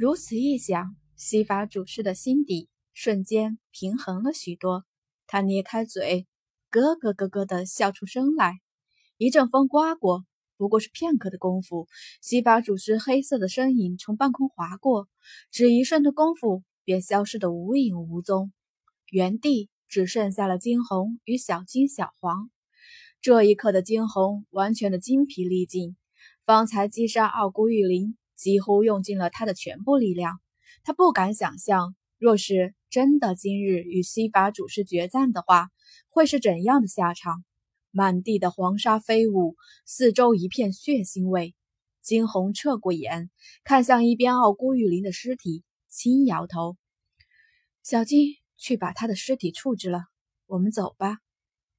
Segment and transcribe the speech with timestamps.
[0.00, 4.84] 如此一想，西法主事的心底瞬间平衡了许多。
[5.26, 6.28] 他捏开嘴，
[6.70, 8.60] 咯咯咯咯的笑出声来。
[9.16, 10.24] 一阵风刮过，
[10.56, 11.88] 不过是片刻的功夫，
[12.20, 15.08] 西法主事黑色的身影从半空划过，
[15.50, 18.52] 只一瞬的功夫便消失得无影无踪，
[19.10, 22.52] 原地只剩下了金红与小金、小黄。
[23.20, 25.96] 这一刻的金红完全的精疲力尽，
[26.44, 30.38] 方才击杀傲孤玉灵，几乎用尽了他的全部力量。
[30.84, 35.68] 他不敢想象，若是真的今日与西法主事决战的话，
[36.08, 37.44] 会是怎样的下场？
[37.90, 41.56] 满地的黄沙飞舞，四周一片血腥味。
[42.00, 43.28] 金红侧过眼，
[43.64, 46.76] 看向一边傲孤玉林的尸体，轻摇头
[47.82, 50.04] ：“小金，去把他的尸体处置了。
[50.46, 51.18] 我们走吧。”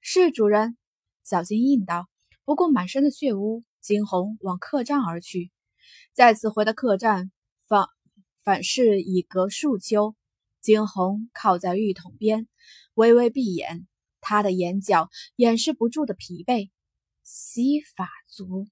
[0.00, 0.78] 是主人。
[1.22, 2.08] 小金应道。
[2.44, 5.50] 不顾满身的血污，金红往客栈而去。
[6.16, 7.30] 再次回到客栈，
[7.68, 7.88] 反
[8.42, 10.16] 反视已隔数秋。
[10.62, 12.48] 惊鸿靠在浴桶边，
[12.94, 13.86] 微微闭眼，
[14.22, 16.70] 他的眼角掩饰不住的疲惫。
[17.22, 18.66] 西法族、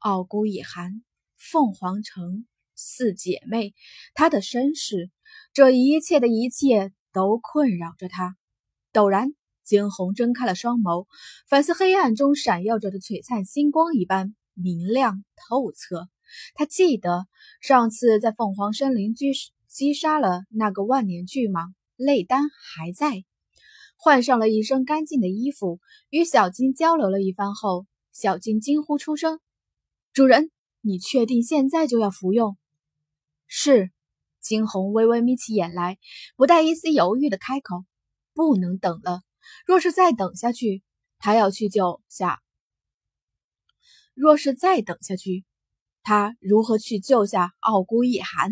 [0.00, 1.02] 傲孤一寒、
[1.38, 3.72] 凤凰城四姐妹，
[4.12, 5.10] 她的身世，
[5.54, 8.36] 这一切的一切都困扰着他。
[8.92, 9.32] 陡然。
[9.64, 11.06] 惊鸿睁开了双眸，
[11.48, 16.08] 反似黑暗中闪耀着的璀璨星光一般明亮透彻。
[16.54, 17.26] 他记得
[17.60, 19.32] 上次在凤凰森林击
[19.66, 23.24] 击杀了那个万年巨蟒，内丹还在。
[23.96, 25.80] 换上了一身干净的衣服，
[26.10, 29.40] 与小金交流了一番后，小金惊呼出声
[30.12, 32.56] ：“主人，你确定现在就要服用？”
[33.46, 33.90] 是。
[34.40, 35.98] 惊鸿微微眯起眼来，
[36.34, 37.84] 不带一丝犹豫的开口
[38.34, 39.22] ：“不能等了。”
[39.64, 40.82] 若是再等下去，
[41.20, 42.40] 他要去救下。
[44.14, 45.44] 若是再等下去，
[46.02, 48.50] 他如何去救下傲孤一寒？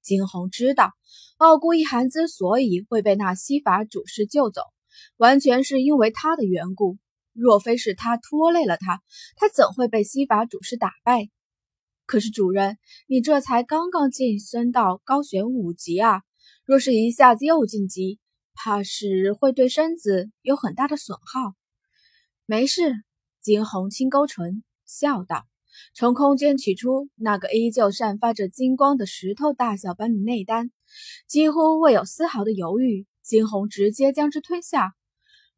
[0.00, 0.92] 金红知道，
[1.36, 4.62] 傲孤一寒之所以会被那西法主事救走，
[5.16, 6.96] 完全是因为他的缘故。
[7.32, 9.00] 若非是他拖累了他，
[9.36, 11.28] 他怎会被西法主事打败？
[12.06, 16.22] 可是主人，你这才刚刚晋升到高玄五级啊！
[16.64, 18.18] 若是一下子又晋级，
[18.54, 21.54] 怕是会对身子有很大的损耗。
[22.46, 22.94] 没事，
[23.42, 25.46] 金红轻勾唇笑道，
[25.94, 30.70] 从空间取出那个依旧散发着金光的石头大小般的内丹，
[31.26, 34.94] 几乎未有丝毫的犹豫，金红直接将之吞下。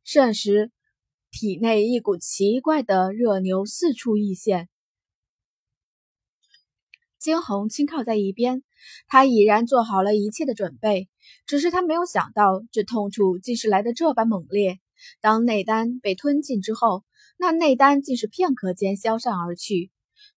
[0.04, 0.70] 瞬时，
[1.30, 4.68] 体内一股奇怪的热流四处溢现。
[7.18, 8.62] 金红轻靠在一边，
[9.06, 11.08] 他已然做好了一切的准备。
[11.44, 14.78] 只是他没有想到，这痛楚竟是来的这般猛烈。
[15.20, 17.04] 当内丹被吞进之后，
[17.38, 19.90] 那内丹竟是片刻间消散而去，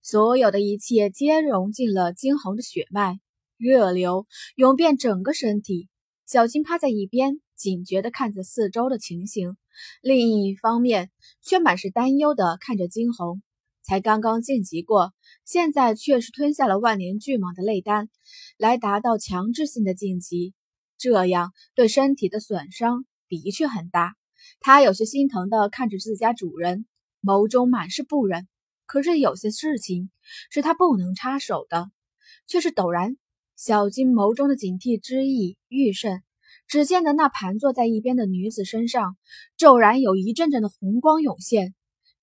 [0.06, 3.22] 所有的一切皆融进了金红的血脉，
[3.56, 4.28] 热流
[4.58, 5.88] 涌遍整个身体。
[6.26, 9.56] 小金趴在一边，警觉地看着四周的情形，
[10.02, 11.10] 另一方面
[11.42, 13.42] 却满是担忧地看着金红。
[13.82, 15.14] 才刚刚晋级过，
[15.46, 18.10] 现在却是吞下了万年巨蟒的内丹，
[18.58, 20.54] 来达到强制性的晋级。
[20.98, 24.16] 这样对身体的损伤的确很大，
[24.60, 26.86] 他有些心疼的看着自家主人，
[27.22, 28.50] 眸中满是不忍。
[28.94, 30.12] 可是有些事情
[30.52, 31.90] 是他不能插手的，
[32.46, 33.18] 却是陡然，
[33.56, 36.22] 小金眸中的警惕之意愈甚。
[36.68, 39.18] 只见得那盘坐在一边的女子身上，
[39.58, 41.74] 骤然有一阵阵的红光涌现，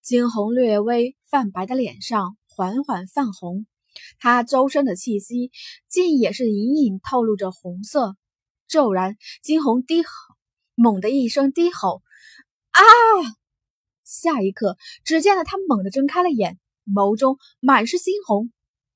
[0.00, 3.66] 惊鸿略微泛白的脸上缓缓泛红，
[4.20, 5.50] 她周身的气息
[5.88, 8.14] 竟也是隐隐透露着红色。
[8.68, 10.08] 骤然，惊鸿低吼，
[10.76, 12.00] 猛地一声低吼，
[12.70, 13.39] 啊！
[14.10, 18.50] 下一刻，只见得他猛地睁开了眼，眸中满是猩红。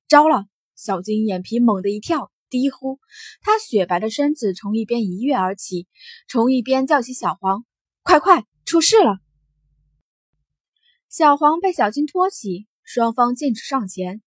[0.09, 0.45] 糟了！
[0.75, 2.99] 小金眼皮猛地一跳，低呼。
[3.41, 5.87] 他雪白的身子从一边一跃而起，
[6.27, 7.65] 从一边叫起小黄
[8.03, 9.19] ：“快快，出事了！”
[11.07, 14.21] 小黄被小金托起，双方径直上前，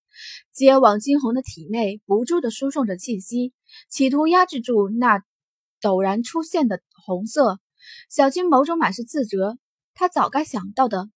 [0.53, 3.53] 接往金红的体内，不住地输送着气息，
[3.91, 5.23] 企图压制住那。
[5.83, 7.61] 陡然出现的红色，
[8.09, 9.59] 小金眸中满是自责。
[9.99, 11.11] 他早该想到的，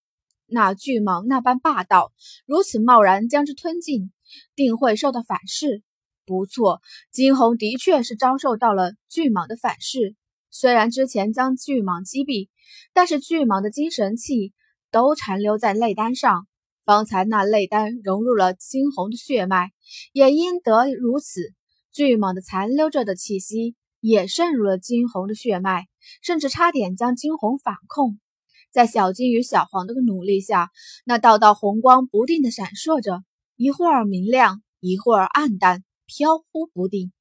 [0.46, 2.10] 那巨蟒那般霸道，
[2.46, 4.10] 如此贸然将之吞进，
[4.56, 5.84] 定会受到反噬。
[6.26, 6.82] 不错，
[7.12, 10.16] 金红的确是遭受到了巨蟒的反噬。
[10.50, 12.48] 虽然之前将巨蟒击毙，
[12.92, 14.52] 但是巨蟒的精神气
[14.90, 16.48] 都残留在内丹上。
[16.84, 19.70] 方才那内丹融入了金红的血脉，
[20.12, 21.54] 也因得如此，
[21.92, 23.76] 巨蟒的残留着的气息。
[24.00, 25.86] 也渗入了金红的血脉，
[26.22, 28.18] 甚至差点将金红反控。
[28.72, 30.70] 在小金与小黄的努力下，
[31.04, 33.22] 那道道红光不定的闪烁着，
[33.56, 37.12] 一会儿明亮，一会儿暗淡，飘忽不定。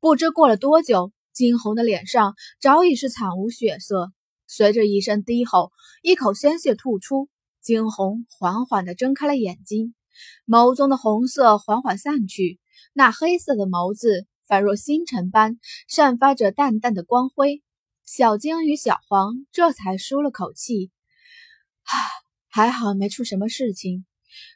[0.00, 4.12] 不知过了多久，惊鸿的脸上早已是惨无血色。
[4.46, 5.72] 随着一声低吼，
[6.02, 7.30] 一口鲜血吐出，
[7.62, 9.94] 惊鸿缓缓地睁开了眼睛，
[10.46, 12.60] 眸中的红色缓缓散去，
[12.92, 15.58] 那黑色的眸子仿若星辰般
[15.88, 17.62] 散发着淡淡的光辉。
[18.14, 20.90] 小晶与小黄这才舒了口气，
[21.84, 21.96] 啊，
[22.50, 24.04] 还好没出什么事情。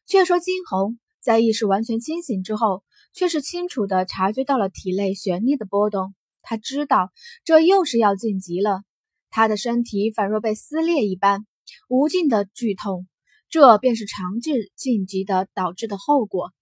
[0.07, 7.11] 却说惊鸿在意识完全清醒之后，却是清楚地察觉到了体内旋力的波动，他知道
[7.47, 8.83] 这又是要晋级了。
[9.31, 11.47] 他的身体仿若被撕裂一般，
[11.89, 13.09] 无尽的剧痛，
[13.49, 16.53] 这便是长治晋级的导致的后果。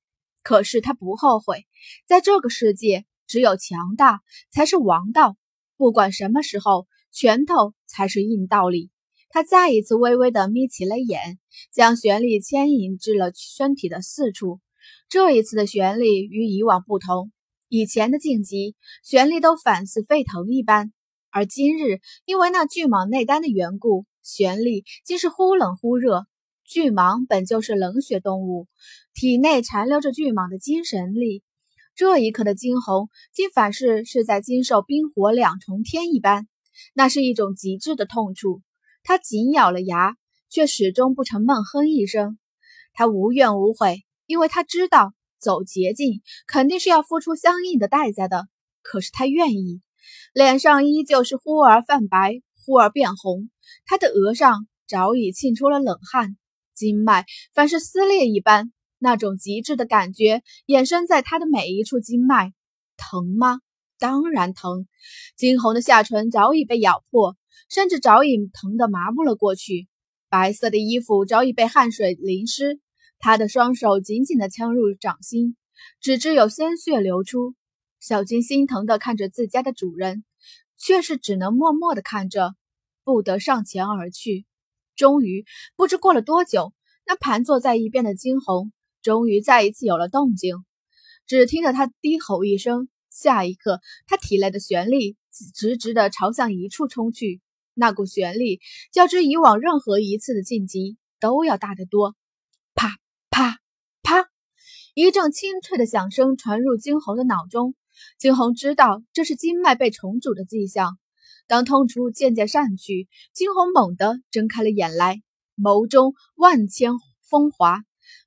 [0.45, 1.67] 可是他不后悔，
[2.07, 4.21] 在这个世界，只有强大
[4.53, 5.37] 才是王道。
[5.77, 8.91] 不管什么时候，拳头才是硬道理。
[9.29, 11.39] 他再一次微微的眯起了眼，
[11.73, 14.61] 将旋力牵引至了身体的四处。
[15.09, 17.33] 这一次的旋力与以往不同，
[17.69, 20.93] 以前的晋级旋力都反似沸腾一般。
[21.31, 26.27] 而今日因为那巨蟒内丹的缘故，玄力竟是忽冷忽热。
[26.65, 28.69] 巨蟒本就是冷血动物，
[29.13, 31.44] 体内残留着巨蟒的精神力。
[31.97, 36.49] 这一刻的惊鸿，竟反是是在经受冰火两重天一般，
[36.93, 38.63] 那是一种极致的痛楚。
[39.05, 40.17] 他紧咬了牙，
[40.49, 42.37] 却始终不曾闷哼一声。
[42.95, 48.49] 他无怨无悔，因为他知道走捷径肯定是要付出相应的代价的。
[48.83, 49.81] 可是他愿意。
[50.33, 53.49] 脸上依旧是忽而泛白，忽而变红，
[53.87, 56.37] 他的额上早已沁出了冷汗，
[56.75, 57.25] 经脉
[57.55, 58.73] 反是撕裂一般，
[59.05, 62.55] 那种极致的感觉衍生在他的每一处经脉，
[62.97, 63.61] 疼吗？
[63.99, 64.89] 当然疼。
[65.37, 67.37] 惊鸿的下唇早已被咬破，
[67.69, 69.89] 甚至早已疼得麻木了过去。
[70.31, 72.81] 白色的衣服早已被汗水淋湿，
[73.19, 75.55] 他的双手紧紧地枪入掌心，
[76.01, 77.55] 只知有鲜血流出。
[78.01, 80.25] 小金心疼地看着自家的主人，
[80.79, 82.55] 却是只能默默地看着，
[83.05, 84.47] 不得上前而去。
[84.97, 85.45] 终于，
[85.77, 86.73] 不知过了多久，
[87.07, 88.73] 那盘坐在一边的惊鸿
[89.05, 90.57] 终于再一次有了动静。
[91.27, 95.17] 只听得他低吼一声，下一刻，他体内的旋力
[95.55, 97.41] 直直的朝向一处冲去。
[97.75, 98.61] 那股旋力
[98.93, 102.15] 较之以往任何一次的晋级都要大得多。
[102.75, 102.97] 啪
[103.31, 103.59] 啪
[104.03, 104.27] 啪，
[104.95, 107.75] 一阵清脆的响声传入惊鸿的脑中。
[108.19, 110.99] 惊鸿知道这是经脉被重组的迹象。
[111.47, 115.21] 当痛楚渐渐散去，惊鸿猛地睁开了眼来，
[115.57, 116.93] 眸中万千
[117.29, 117.83] 风华，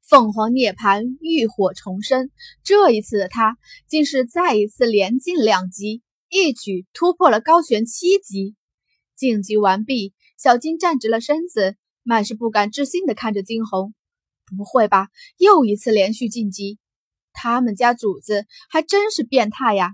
[0.07, 2.31] 凤凰涅槃，浴火重生。
[2.63, 3.57] 这一次的他，
[3.87, 8.55] 竟是再一次连进两级，一举突破了高悬七级。
[9.17, 13.93] 晋级完毕，小金站直了身子，满是不敢置信地看着金红
[14.57, 16.79] ：“不会吧，又一次连续晋级？”
[17.33, 19.89] 他们家主子还真是变态呀！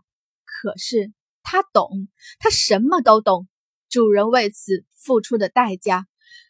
[0.45, 1.11] 可是
[1.41, 2.07] 他懂，
[2.37, 3.47] 他什么都懂。
[3.89, 6.05] 主人为此付出的代价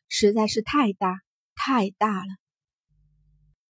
[0.09, 1.21] 实在是太大
[1.55, 2.42] 太大了。